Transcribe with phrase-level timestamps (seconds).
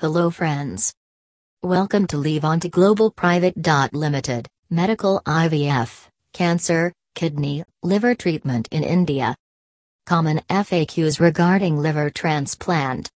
[0.00, 0.94] Hello friends.
[1.60, 3.56] Welcome to Livonta Global Private.
[3.92, 9.34] Limited, Medical IVF, Cancer, Kidney, Liver Treatment in India.
[10.06, 13.10] Common FAQs regarding liver transplant.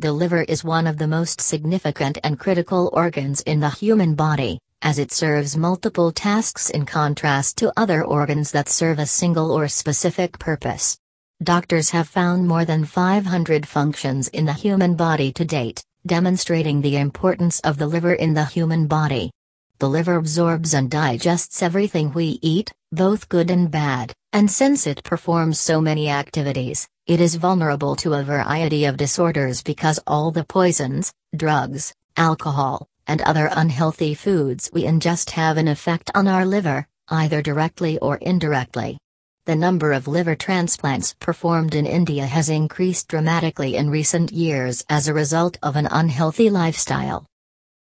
[0.00, 4.58] The liver is one of the most significant and critical organs in the human body,
[4.82, 9.68] as it serves multiple tasks in contrast to other organs that serve a single or
[9.68, 10.98] specific purpose.
[11.44, 16.96] Doctors have found more than 500 functions in the human body to date demonstrating the
[16.96, 19.30] importance of the liver in the human body.
[19.78, 25.04] The liver absorbs and digests everything we eat, both good and bad, and since it
[25.04, 30.42] performs so many activities, it is vulnerable to a variety of disorders because all the
[30.44, 36.88] poisons, drugs, alcohol, and other unhealthy foods we ingest have an effect on our liver,
[37.08, 38.98] either directly or indirectly
[39.48, 45.08] the number of liver transplants performed in India has increased dramatically in recent years as
[45.08, 47.24] a result of an unhealthy lifestyle.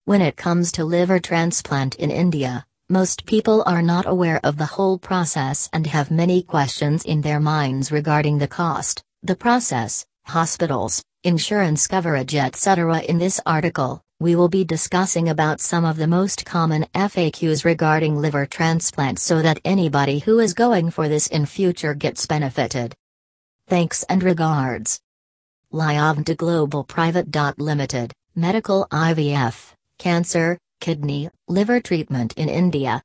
[0.06, 4.68] When it comes to liver transplant in India, most people are not aware of the
[4.68, 11.02] whole process and have many questions in their minds regarding the cost, the process, hospitals,
[11.24, 13.00] insurance coverage etc.
[13.00, 18.16] In this article, we will be discussing about some of the most common FAQs regarding
[18.18, 22.96] liver transplant so that anybody who is going for this in future gets benefited.
[23.68, 25.00] Thanks and regards.
[25.72, 27.28] Livonta Global Private.
[27.60, 32.96] Limited, Medical IVF, Cancer, Kidney, Liver Treatment in India.